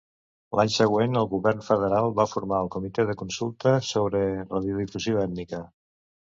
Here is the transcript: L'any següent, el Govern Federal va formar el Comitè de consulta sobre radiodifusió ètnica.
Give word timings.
L'any 0.59 0.69
següent, 0.75 1.17
el 1.21 1.29
Govern 1.33 1.61
Federal 1.67 2.09
va 2.21 2.25
formar 2.33 2.63
el 2.67 2.73
Comitè 2.77 3.07
de 3.11 3.17
consulta 3.21 3.77
sobre 3.93 4.25
radiodifusió 4.43 5.25
ètnica. 5.29 5.65